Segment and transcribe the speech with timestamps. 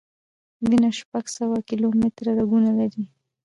[0.67, 3.03] وینه شپږ سوه کیلومټره رګونه لري.